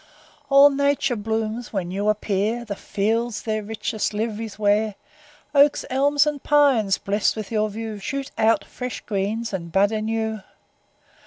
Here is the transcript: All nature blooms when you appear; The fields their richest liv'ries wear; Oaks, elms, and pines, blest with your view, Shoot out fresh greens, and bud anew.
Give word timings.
All 0.49 0.71
nature 0.71 1.15
blooms 1.15 1.71
when 1.71 1.91
you 1.91 2.09
appear; 2.09 2.65
The 2.65 2.75
fields 2.75 3.43
their 3.43 3.61
richest 3.61 4.15
liv'ries 4.15 4.57
wear; 4.57 4.95
Oaks, 5.53 5.85
elms, 5.91 6.25
and 6.25 6.41
pines, 6.41 6.97
blest 6.97 7.35
with 7.35 7.51
your 7.51 7.69
view, 7.69 7.99
Shoot 7.99 8.31
out 8.35 8.65
fresh 8.65 9.01
greens, 9.01 9.53
and 9.53 9.71
bud 9.71 9.91
anew. 9.91 10.41